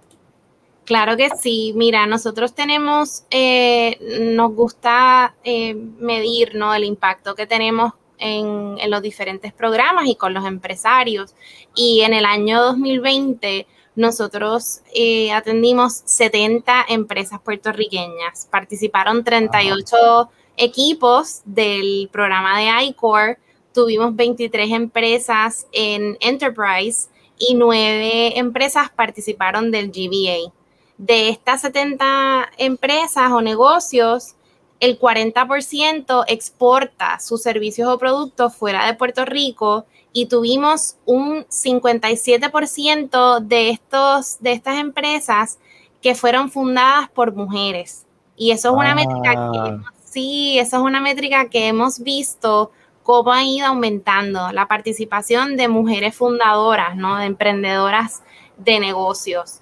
[0.84, 1.72] Claro que sí.
[1.78, 6.76] Mira, nosotros tenemos, eh, nos gusta eh, medir ¿no?
[6.76, 11.34] el impacto que tenemos en, en, los diferentes programas y con los empresarios.
[11.76, 18.48] Y en el año 2020 nosotros eh, atendimos 70 empresas puertorriqueñas.
[18.50, 23.38] Participaron 38 equipos del programa de iCore.
[23.74, 30.54] Tuvimos 23 empresas en Enterprise y 9 empresas participaron del GBA.
[30.98, 34.36] De estas 70 empresas o negocios,
[34.80, 43.40] el 40% exporta sus servicios o productos fuera de Puerto Rico y tuvimos un 57%
[43.40, 45.60] de, estos, de estas empresas
[46.02, 48.06] que fueron fundadas por mujeres.
[48.36, 49.84] Y eso es una métrica que, Ah.
[50.04, 52.72] sí, eso es una métrica que hemos visto
[53.04, 57.18] cómo ha ido aumentando la participación de mujeres fundadoras, ¿no?
[57.18, 58.24] De emprendedoras
[58.58, 59.60] de negocios.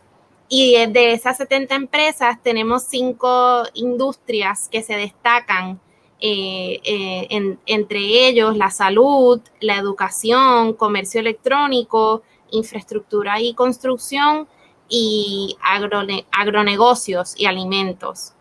[0.48, 5.80] Y de, de esas 70 empresas tenemos cinco industrias que se destacan,
[6.22, 14.48] eh, eh, en- entre ellos la salud, la educación, comercio electrónico, infraestructura y construcción
[14.90, 18.34] y agrone- agronegocios y alimentos.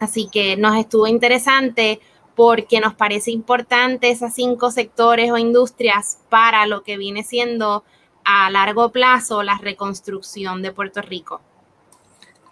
[0.00, 2.00] Así que nos estuvo interesante
[2.34, 7.84] porque nos parece importante esos cinco sectores o industrias para lo que viene siendo
[8.24, 11.40] a largo plazo la reconstrucción de Puerto Rico.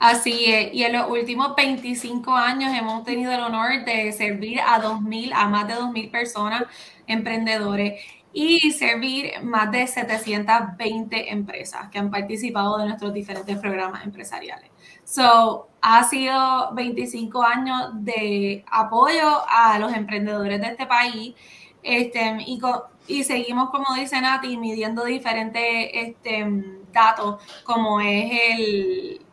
[0.02, 4.82] Así es, y en los últimos 25 años hemos tenido el honor de servir a
[4.82, 6.64] 2.000, a más de 2.000 personas,
[7.06, 14.72] emprendedores, y servir más de 720 empresas que han participado de nuestros diferentes programas empresariales.
[15.04, 21.36] So, ha sido 25 años de apoyo a los emprendedores de este país
[21.84, 22.60] este, y,
[23.06, 26.44] y seguimos, como dice Nati, midiendo diferentes este,
[26.92, 29.26] datos, como es el,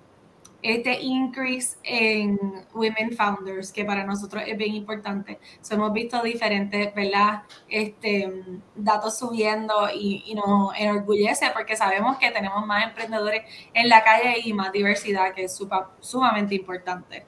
[0.62, 2.38] este increase en
[2.74, 5.40] women founders, que para nosotros es bien importante.
[5.62, 7.44] So, hemos visto diferentes, ¿verdad?
[7.70, 8.32] Este,
[8.76, 13.44] datos subiendo y, y nos enorgullece porque sabemos que tenemos más emprendedores
[13.74, 17.26] en la calle y más diversidad, que es supa- sumamente importante.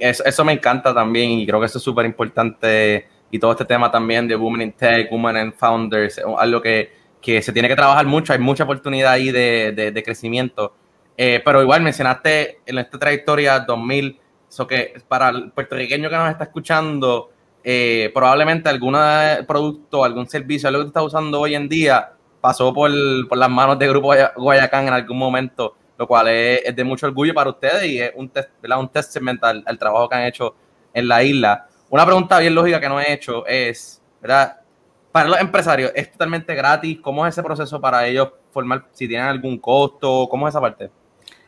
[0.00, 3.64] Eso, eso me encanta también y creo que eso es súper importante y todo este
[3.64, 7.76] tema también de Women in Tech, Women in Founders, algo que, que se tiene que
[7.76, 10.74] trabajar mucho, hay mucha oportunidad ahí de, de- crecimiento.
[11.16, 16.30] Eh, pero igual mencionaste en esta trayectoria 2000, eso que para el puertorriqueño que nos
[16.30, 17.30] está escuchando,
[17.64, 18.96] eh, probablemente algún
[19.46, 22.90] producto, algún servicio, algo que tú estás usando hoy en día, pasó por,
[23.28, 26.84] por las manos de Grupo Guaya- Guayacán en algún momento, lo cual es, es de
[26.84, 28.78] mucho orgullo para ustedes y es un, test, ¿verdad?
[28.78, 30.54] un testament al, al trabajo que han hecho
[30.92, 31.66] en la isla.
[31.88, 34.58] Una pregunta bien lógica que no he hecho es, ¿verdad?
[35.16, 36.98] Para los empresarios, ¿es totalmente gratis?
[37.00, 40.28] ¿Cómo es ese proceso para ellos formar, si tienen algún costo?
[40.30, 40.90] ¿Cómo es esa parte?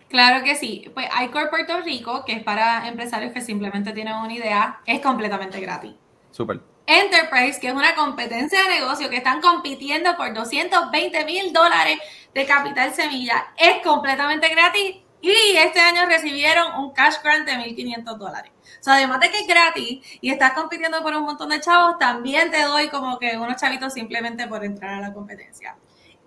[0.08, 0.90] Claro que sí.
[0.94, 5.60] Pues iCore Puerto Rico, que es para empresarios que simplemente tienen una idea, es completamente
[5.60, 5.92] gratis.
[6.30, 6.60] Súper.
[6.86, 11.98] Enterprise, que es una competencia de negocio que están compitiendo por 220 mil dólares
[12.32, 18.18] de capital semilla, es completamente gratis y este año recibieron un cash grant de 1.500
[18.18, 18.52] dólares.
[18.80, 21.98] O sea, además de que es gratis y estás compitiendo por un montón de chavos,
[21.98, 25.76] también te doy como que unos chavitos simplemente por entrar a la competencia.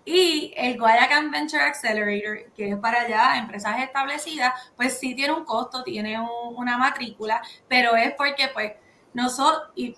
[0.04, 5.46] Y el Guayacan Venture Accelerator, que es para ya empresas establecidas, pues sí tiene un
[5.46, 8.74] costo, tiene un- una matrícula, pero es porque pues
[9.14, 9.96] nosotros, y,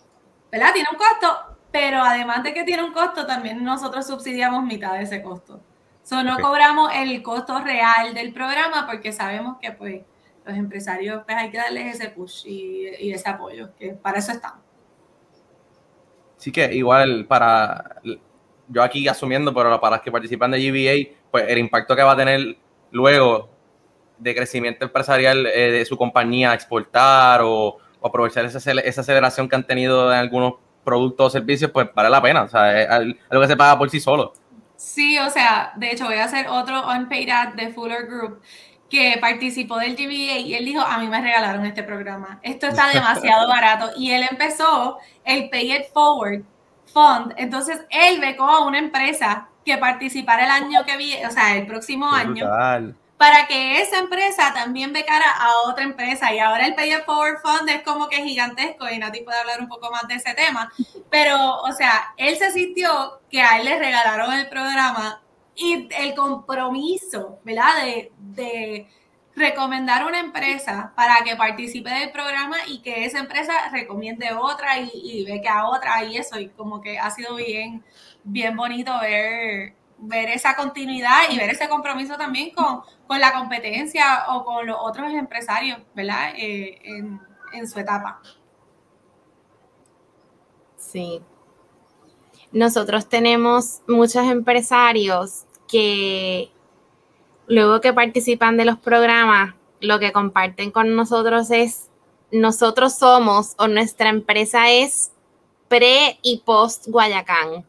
[0.51, 0.73] ¿verdad?
[0.73, 5.03] Tiene un costo, pero además de que tiene un costo, también nosotros subsidiamos mitad de
[5.03, 5.61] ese costo.
[6.03, 6.41] So, no Ok.
[6.41, 10.01] cobramos el costo real del programa porque sabemos que pues
[10.45, 14.31] los empresarios pues hay que darles ese push y, y ese apoyo, que para eso
[14.33, 14.59] estamos.
[16.37, 18.01] Sí que igual para
[18.67, 22.13] yo aquí asumiendo, pero para los que participan de GBA, pues el impacto que va
[22.13, 22.57] a tener
[22.91, 23.49] luego
[24.17, 29.47] de crecimiento empresarial eh, de su compañía a exportar o, o aprovechar esa, esa aceleración
[29.47, 32.43] que han tenido en algunos productos o servicios, pues vale la pena.
[32.43, 34.33] O sea, es al- algo que se paga por sí solo.
[34.83, 38.41] Sí, o sea, de hecho voy a hacer otro unpaid ad de Fuller Group
[38.89, 42.89] que participó del GBA y él dijo, a mí me regalaron este programa, esto está
[42.89, 46.43] demasiado barato y él empezó el Pay It Forward
[46.93, 51.55] Fund, entonces él becó a una empresa que participara el año que viene, o sea,
[51.55, 52.95] el próximo año, Brutal.
[53.23, 56.33] Para que esa empresa también becara a otra empresa.
[56.33, 59.61] Y ahora el Pay It Forward Fund es como que gigantesco y Nati puede hablar
[59.61, 60.69] un poco más de ese tema.
[61.09, 65.21] Pero, o sea, él se sintió que a él le regalaron el programa
[65.55, 67.85] y el compromiso, ¿verdad?
[67.85, 68.89] De, de
[69.37, 74.91] recomendar una empresa para que participe del programa y que esa empresa recomiende otra y,
[74.91, 76.37] y beque a otra y eso.
[76.37, 77.85] Y como que ha sido bien,
[78.25, 84.25] bien bonito ver ver esa continuidad y ver ese compromiso también con, con la competencia
[84.29, 86.33] o con los otros empresarios, ¿verdad?
[86.35, 87.19] Eh, en,
[87.53, 88.21] en su etapa.
[90.77, 91.21] Sí.
[92.51, 96.51] Nosotros tenemos muchos empresarios que
[97.47, 101.89] luego que participan de los programas, lo que comparten con nosotros es,
[102.31, 105.11] nosotros somos o nuestra empresa es
[105.67, 107.65] pre y post Guayacán.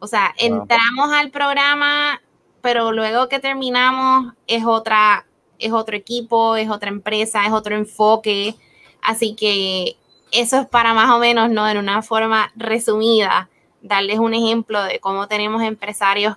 [0.00, 0.60] O sea, Wow.
[0.60, 2.20] entramos al programa,
[2.60, 5.26] pero luego que terminamos es otra,
[5.58, 8.54] es otro equipo, es otra empresa, es otro enfoque.
[9.02, 9.96] Así que
[10.32, 11.68] eso es para más o menos, ¿no?
[11.68, 13.48] En una forma resumida,
[13.82, 16.36] darles un ejemplo de cómo tenemos empresarios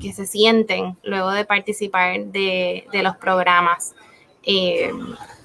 [0.00, 3.94] que se sienten luego de participar de, los programas.
[4.44, 4.92] Eh,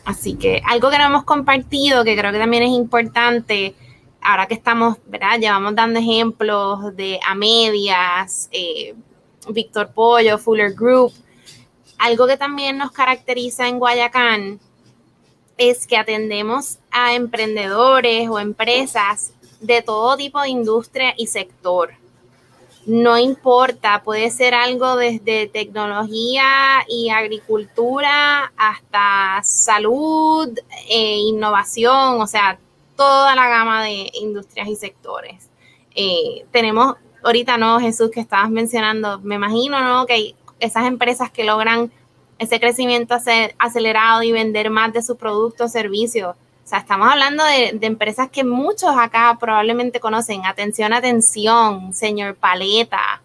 [0.06, 3.76] así que algo que no hemos compartido, que creo que también es importante,
[4.22, 5.40] ahora que estamos, ¿verdad?
[5.40, 8.96] Llevamos dando ejemplos de a medias, eh,
[9.50, 11.14] Víctor Pollo, Fuller Group.
[11.98, 14.60] Algo que también nos caracteriza en Guayacán
[15.58, 21.94] es que atendemos a emprendedores o empresas de todo tipo de industria y sector.
[22.86, 32.60] No importa, puede ser algo desde tecnología y agricultura hasta salud e innovación, o sea,
[32.98, 35.50] toda la gama de industrias y sectores.
[35.96, 39.20] Eh, tenemos ahorita, ¿no, Jesús, que estabas mencionando?
[39.20, 40.06] Me imagino, ¿no?
[40.06, 41.92] Que esas empresas que logran
[42.40, 43.16] ese crecimiento
[43.58, 46.36] acelerado y vender más de sus productos servicios.
[46.36, 50.46] O sea, estamos hablando de, empresas que muchos acá probablemente conocen.
[50.46, 53.22] Atención, atención, señor Paleta,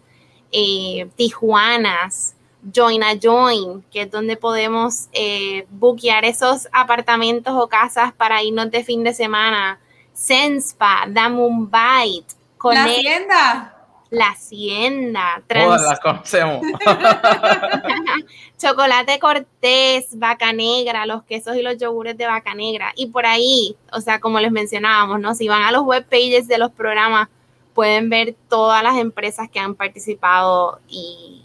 [0.51, 2.35] eh, Tijuanas,
[2.73, 8.71] Join a Join, que es donde podemos eh, buquear esos apartamentos o casas para irnos
[8.71, 9.79] de fin de semana.
[10.13, 12.35] Senspa, Dame un Bite.
[12.63, 13.73] La Hacienda
[14.13, 15.41] la Hacienda.
[15.47, 16.61] Todas las conocemos.
[18.59, 22.93] Chocolate Cortés, Vaca Negra, los quesos y los yogures de Vaca Negra.
[22.95, 25.33] Y por ahí, o sea, como les mencionábamos, ¿no?
[25.33, 27.27] Si van a los web pages de los programas,
[27.73, 31.42] pueden ver todas las empresas que han participado y,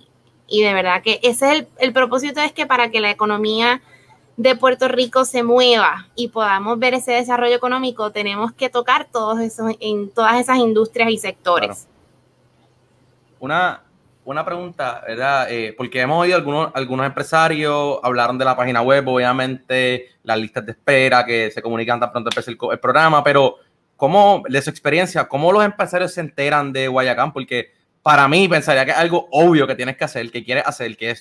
[0.49, 3.83] de verdad que ese es el, el propósito es que para que la economía
[4.37, 9.41] de Puerto Rico se mueva y podamos ver ese desarrollo económico, tenemos que tocar todos
[9.41, 11.89] esos, en todas esas industrias y sectores
[13.41, 13.83] una,
[14.25, 15.51] una pregunta, ¿verdad?
[15.51, 20.67] Eh, porque hemos oído algunos, algunos empresarios hablaron de la página web, obviamente, las listas
[20.67, 23.57] de espera que se comunican tan pronto empieza el, programa, pero
[23.97, 27.33] ¿cómo, de su experiencia, cómo los empresarios se enteran de Guayacán?
[27.33, 27.73] Porque
[28.09, 31.15] para mí pensaría que es algo obvio que tienes que hacer, que quieres hacer, que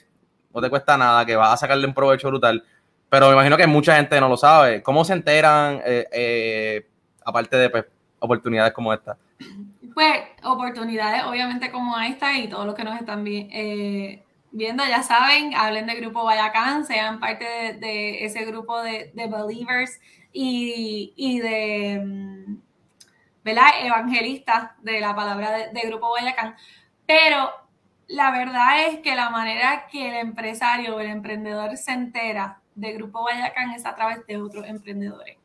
[0.54, 2.64] no te cuesta nada, que vas a sacarle un provecho brutal,
[3.10, 4.82] pero me imagino que mucha gente no lo sabe.
[4.82, 6.88] ¿Cómo se enteran, eh, eh,
[7.26, 7.84] aparte de pues,
[8.20, 9.18] oportunidades como esta?
[9.94, 14.24] Pues oportunidades, obviamente como esta y todos los que nos están eh,
[14.54, 20.00] viendo, ya saben, hablen de Grupo Bayacán, sean parte de, ese grupo de, believers
[20.32, 22.56] y, de, mm,
[23.48, 23.70] ¿verdad?
[23.82, 26.56] Evangelistas de la palabra de, Grupo Bayacán.
[27.06, 27.50] Pero
[28.08, 32.92] la verdad es que la manera que el empresario o el emprendedor se entera de
[32.94, 35.38] Grupo Bayacán es a través de otros emprendedores.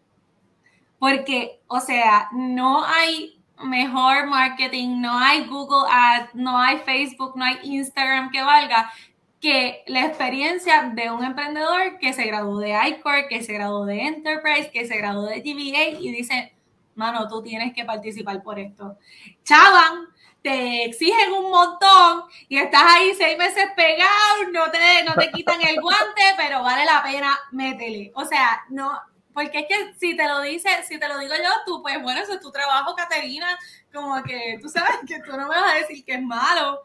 [0.99, 7.45] Porque, o sea, no hay mejor marketing, no hay Google Ads, no hay Facebook, no
[7.45, 8.93] hay Instagram que valga
[9.41, 14.03] que la experiencia de un emprendedor que se graduó de iCore, que se graduó de
[14.07, 16.53] Enterprise, que se graduó de GBA y dice,
[16.95, 18.99] mano, tú tienes que participar por esto.
[19.45, 20.09] Chavan,
[20.43, 24.11] te exigen un montón y estás ahí seis meses pegado,
[24.53, 28.13] no te, no te quitan el guante, pero vale la pena, métele.
[28.15, 28.99] O sea, no,
[29.33, 32.21] porque es que si te lo dice, si te lo digo yo, tú, pues bueno,
[32.21, 33.59] eso es tu trabajo, Caterina,
[33.93, 36.83] como que tú sabes que tú no me vas a decir que es malo.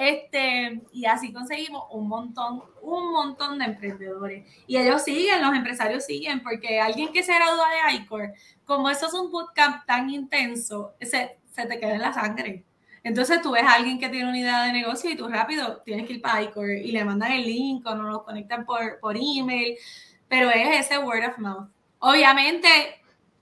[0.00, 4.46] Este, y así conseguimos un montón, un montón de emprendedores.
[4.66, 8.32] Y ellos siguen, los empresarios siguen, porque alguien que se gradúa de ICOR,
[8.64, 12.64] como eso es un bootcamp tan intenso, se, se te queda en la sangre.
[13.02, 16.06] Entonces tú ves a alguien que tiene una idea de negocio y tú rápido tienes
[16.06, 19.18] que ir para ICOR y le mandan el link o no lo conectan por, por
[19.18, 19.76] email,
[20.28, 21.68] pero es ese word of mouth.
[21.98, 22.99] Obviamente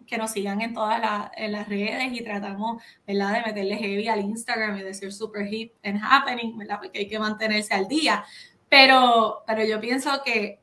[0.08, 4.82] que nos sigan en todas las redes y tratamos, de meterle heavy al Instagram y
[4.82, 8.24] de ser super hip and happening, ¿verdad?, porque hay que mantenerse al día.
[8.68, 10.60] Pero, pero yo pienso que,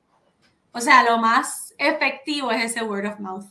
[0.72, 3.46] o sea, lo más efectivo es ese word of mouth.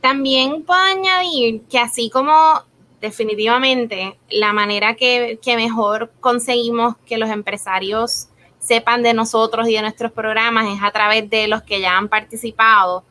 [0.00, 2.62] También puedo añadir que así como
[3.00, 8.28] definitivamente la manera que, que mejor conseguimos que los empresarios
[8.58, 12.08] sepan de nosotros y de nuestros programas es a través de los que ya han
[12.08, 13.04] participado.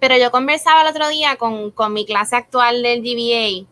[0.00, 3.66] Pero yo conversaba el otro día con, mi clase actual del GBA.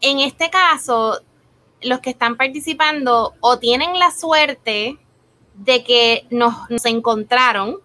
[0.00, 1.20] En este caso,
[1.82, 4.98] los que están participando o tienen la suerte
[5.54, 7.78] de que nos, encontraron,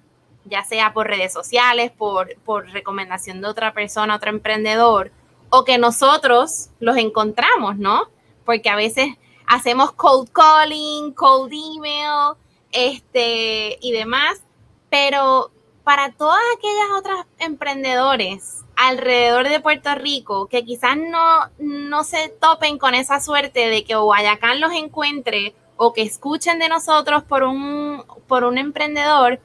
[0.45, 5.11] ya sea por redes sociales, por, por recomendación de otra persona, otro emprendedor,
[5.49, 8.09] o que nosotros los encontramos, ¿no?
[8.45, 9.15] Porque a veces
[9.45, 12.35] hacemos cold calling, cold email,
[12.71, 14.41] este y demás,
[14.89, 15.51] pero
[15.89, 22.77] para todas aquellas otras emprendedores alrededor de Puerto Rico que quizás no, no se topen
[22.77, 28.03] con esa suerte de que Guayacán los encuentre o que escuchen de nosotros por un,
[28.27, 29.39] por un emprendedor,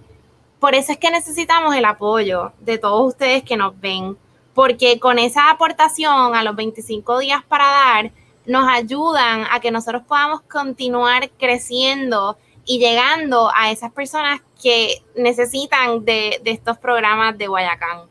[0.61, 4.19] por eso es que necesitamos el apoyo de todos ustedes que nos ven,
[4.53, 8.13] porque con esa aportación a los 25 días para dar,
[8.45, 12.37] nos ayudan a que nosotros podamos continuar creciendo
[12.67, 18.03] y llegando a esas personas que necesitan de, estos programas de Guayacán.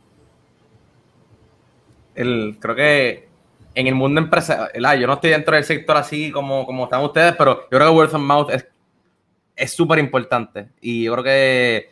[2.16, 3.30] El, creo que
[3.74, 7.34] en el mundo empresarial, yo no estoy dentro del sector así como, como están ustedes,
[7.36, 8.52] pero yo creo que word of mouth
[9.56, 11.90] es súper importante y yo creo que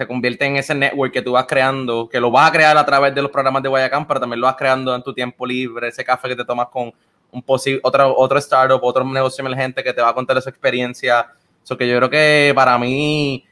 [0.00, 2.86] se convierte en ese network que tú vas creando, que lo vas a crear a
[2.86, 5.88] través de los programas de Guayacán, pero también lo vas creando en tu tiempo libre,
[5.88, 6.92] ese café que te tomas con
[7.30, 11.30] un posible, otro, otro startup, otro negocio emergente que te va a contar esa experiencia.
[11.62, 13.44] Eso que yo creo que para mí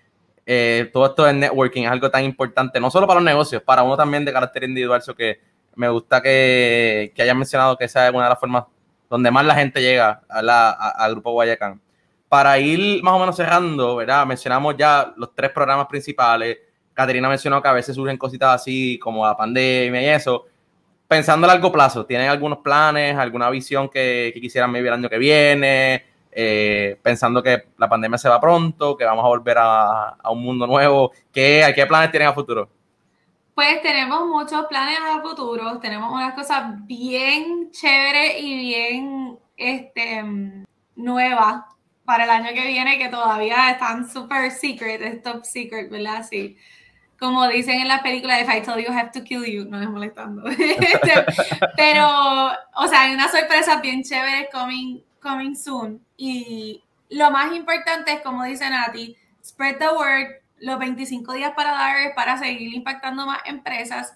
[0.47, 3.83] eh, todo esto de networking es algo tan importante, no solo para los negocios, para
[3.83, 5.01] uno también de carácter individual.
[5.01, 5.41] Eso que
[5.75, 8.65] me gusta que, que hayan mencionado que esa es una de las formas
[9.09, 11.81] donde más la gente llega al Grupo Guayacán.
[12.29, 14.27] Para ir más o menos cerrando, ¿verdad?
[14.27, 16.59] Mencionamos ya los tres programas principales.
[16.93, 20.47] Caterina mencionó que a veces surgen cositas así como la pandemia y eso
[21.09, 25.19] pensando a largo plazo, ¿tienen algunos planes, alguna visión que, quisieran vivir el año que
[25.19, 26.05] viene?
[26.41, 30.69] Eh, pensando que la pandemia se va pronto, que vamos a volver a, un mundo
[30.69, 31.11] nuevo.
[31.33, 32.71] ¿Qué, ¿Qué planes tienen a futuro?
[33.57, 40.23] Pues tenemos muchos planes a futuro, tenemos unas cosas bien chéveres y bien este,
[40.95, 41.65] nuevas
[42.05, 46.25] para el año que viene que todavía están super secret, es top secret, ¿verdad?
[46.31, 46.57] Sí
[47.19, 49.83] como dicen en la película If I Told You I Have to Kill You, no
[49.83, 50.49] es molestando.
[50.49, 51.25] Este,
[51.77, 56.01] pero, o sea, hay una sorpresa bien chévere coming, coming soon.
[56.17, 60.43] Y lo más importante es, como dice Nati, spread the word.
[60.61, 64.13] Los 25 días para dar para seguir impactando más empresas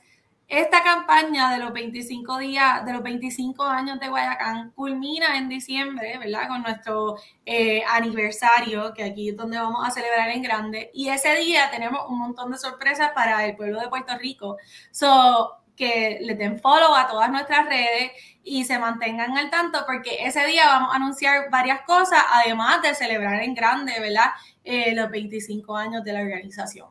[0.52, 6.18] esta campaña de los 25 días, de los 25 años de Guayacán, culmina en diciembre,
[6.18, 6.46] ¿verdad?
[6.48, 10.90] Con nuestro eh, aniversario, que aquí es donde vamos a celebrar en grande.
[10.92, 14.58] Y ese día tenemos un montón de sorpresas para el pueblo de Puerto Rico.
[14.90, 18.12] So, que le den follow a todas nuestras redes
[18.44, 22.94] y se mantengan al tanto porque ese día vamos a anunciar varias cosas, además de
[22.94, 24.30] celebrar en grande, ¿verdad?
[24.64, 26.88] Eh, los 25 años de la organización.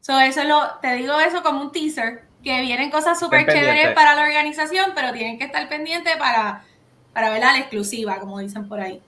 [0.00, 4.14] So, eso lo, te digo eso como un teaser que vienen cosas súper chéveres para
[4.14, 6.64] la organización, pero tienen que estar pendientes para,
[7.12, 9.00] para ver la exclusiva, como dicen por ahí.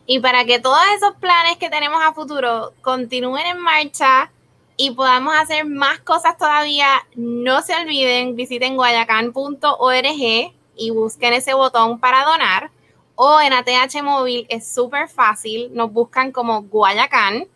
[0.06, 4.30] Y para que todos esos planes que tenemos a futuro continúen en marcha
[4.76, 12.00] y podamos hacer más cosas todavía, no se olviden, visiten guayacán.org y busquen ese botón
[12.00, 12.70] para donar.
[13.16, 17.46] O en ATH Móvil es súper fácil, nos buscan como Guayacán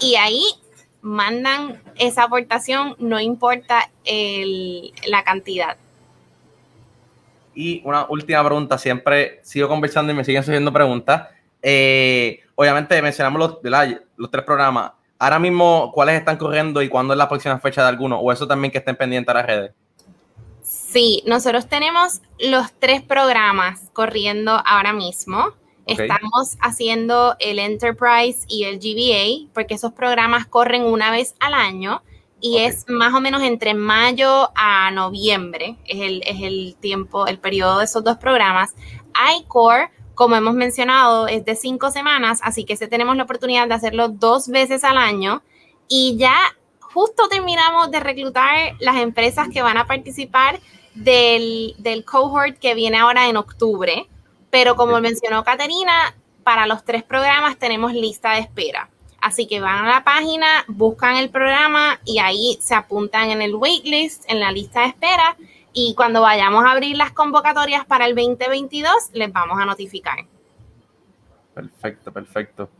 [0.00, 0.42] y ahí
[1.02, 3.90] mandan esa aportación, no importa
[5.06, 5.76] la cantidad.
[7.54, 11.28] Y una última pregunta, siempre sigo conversando y me siguen surgiendo preguntas.
[11.62, 13.72] Eh, obviamente mencionamos los,
[14.16, 14.92] los tres programas.
[15.18, 18.18] Ahora mismo, ¿cuáles están corriendo y cuándo es la próxima fecha de alguno?
[18.18, 19.72] ¿O eso también que estén pendientes a las redes?
[20.62, 25.52] Sí, nosotros tenemos los tres programas corriendo ahora mismo.
[25.86, 32.02] Estamos haciendo el Enterprise y el GBA porque esos programas corren una vez al año
[32.40, 37.38] y es más o menos entre mayo a noviembre, es el, es el tiempo, el
[37.38, 38.74] periodo de esos dos programas.
[39.40, 43.74] iCore, como hemos mencionado, es de cinco semanas, así que ese tenemos la oportunidad de
[43.74, 45.42] hacerlo dos veces al año
[45.88, 46.34] y ya
[46.80, 50.58] justo terminamos de reclutar las empresas que van a participar
[50.94, 54.08] del, del cohort que viene ahora en octubre.
[54.50, 58.88] Pero como mencionó Caterina, para los tres programas tenemos lista de espera.
[59.20, 63.54] Así que van a la página, buscan el programa y ahí se apuntan en el
[63.54, 65.36] waitlist, en la lista de espera.
[65.78, 70.20] Y cuando vayamos a abrir las convocatorias para el 2022, les vamos a notificar.
[71.52, 72.70] Perfecto, perfecto.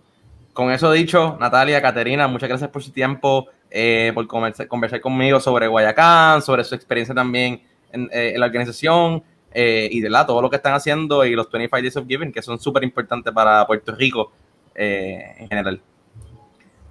[0.54, 5.68] Con eso dicho, Natalia, Caterina, muchas gracias por su tiempo, eh, por conversar, conmigo sobre
[5.68, 9.22] Guayacán, sobre su experiencia también en eh, la organización.
[9.52, 12.32] Eh, y de la, todo lo que están haciendo y los 25 Days of Giving,
[12.32, 14.32] que son súper importantes para Puerto Rico
[14.74, 15.80] eh, en general.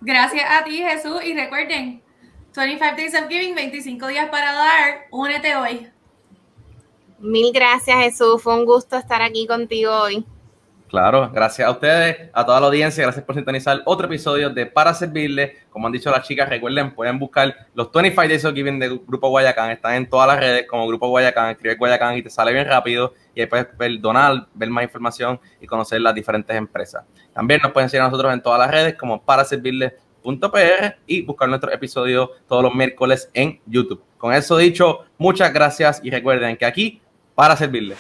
[0.02, 2.02] Gracias a ti, Jesús, y recuerden,
[2.56, 5.88] 25 Days of Giving, 25 días para dar, únete hoy.
[7.20, 10.26] Mil gracias, Jesús, fue un gusto estar aquí contigo hoy.
[10.88, 14.94] Claro, gracias a ustedes, a toda la audiencia, gracias por sintonizar otro episodio de Para
[14.94, 15.58] Servirle.
[15.70, 19.30] Como han dicho las chicas, recuerden, pueden buscar los 25 Days of Giving de Grupo
[19.30, 22.68] Guayacán, están en todas las redes como Grupo Guayacán, escribe Guayacán y te sale bien
[22.68, 27.04] rápido y ahí puedes ver, donar, ver más información y conocer las diferentes empresas.
[27.34, 31.50] También nos pueden seguir a nosotros en todas las redes como para servirle.pr y buscar
[31.50, 34.04] nuestro episodio todos los miércoles en YouTube.
[34.18, 37.02] Con eso dicho, muchas gracias y recuerden que aquí
[37.36, 37.96] para servirle.